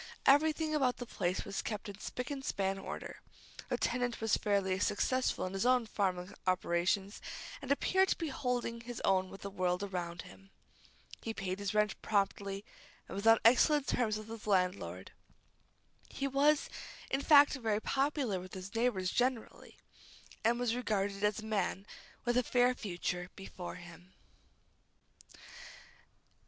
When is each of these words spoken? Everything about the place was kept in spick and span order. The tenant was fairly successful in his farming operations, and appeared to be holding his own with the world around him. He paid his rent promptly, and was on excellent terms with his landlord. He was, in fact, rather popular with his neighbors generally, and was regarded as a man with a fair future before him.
Everything 0.25 0.73
about 0.73 0.97
the 0.97 1.05
place 1.05 1.45
was 1.45 1.61
kept 1.61 1.87
in 1.87 1.99
spick 1.99 2.31
and 2.31 2.43
span 2.43 2.79
order. 2.79 3.21
The 3.69 3.77
tenant 3.77 4.19
was 4.19 4.35
fairly 4.35 4.79
successful 4.79 5.45
in 5.45 5.53
his 5.53 5.67
farming 5.89 6.33
operations, 6.47 7.21
and 7.61 7.71
appeared 7.71 8.07
to 8.09 8.17
be 8.17 8.29
holding 8.29 8.81
his 8.81 8.99
own 9.05 9.29
with 9.29 9.41
the 9.41 9.51
world 9.51 9.83
around 9.83 10.23
him. 10.23 10.49
He 11.21 11.35
paid 11.35 11.59
his 11.59 11.75
rent 11.75 12.01
promptly, 12.01 12.65
and 13.07 13.13
was 13.15 13.27
on 13.27 13.37
excellent 13.45 13.85
terms 13.87 14.17
with 14.17 14.27
his 14.27 14.47
landlord. 14.47 15.11
He 16.09 16.27
was, 16.27 16.67
in 17.11 17.21
fact, 17.21 17.55
rather 17.57 17.79
popular 17.79 18.39
with 18.39 18.55
his 18.55 18.73
neighbors 18.73 19.11
generally, 19.11 19.77
and 20.43 20.59
was 20.59 20.73
regarded 20.75 21.23
as 21.23 21.41
a 21.41 21.45
man 21.45 21.85
with 22.25 22.37
a 22.37 22.41
fair 22.43 22.73
future 22.73 23.29
before 23.35 23.75
him. 23.75 24.15